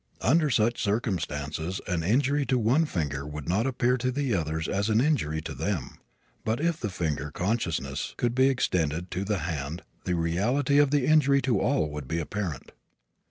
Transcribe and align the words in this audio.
Under 0.23 0.49
such 0.49 0.81
circumstances 0.81 1.79
an 1.85 2.01
injury 2.01 2.43
to 2.47 2.57
one 2.57 2.85
finger 2.85 3.23
would 3.23 3.47
not 3.47 3.67
appear 3.67 3.97
to 3.97 4.11
the 4.11 4.33
others 4.33 4.67
as 4.67 4.89
an 4.89 4.99
injury 4.99 5.43
to 5.43 5.53
them, 5.53 5.99
but 6.43 6.59
if 6.59 6.79
the 6.79 6.89
finger 6.89 7.29
consciousness 7.29 8.15
could 8.17 8.33
be 8.33 8.47
extended 8.49 9.11
to 9.11 9.23
the 9.23 9.37
hand 9.45 9.83
the 10.05 10.15
reality 10.15 10.79
of 10.79 10.89
the 10.89 11.05
injury 11.05 11.39
to 11.43 11.59
all 11.59 11.87
would 11.91 12.07
be 12.07 12.17
apparent. 12.17 12.71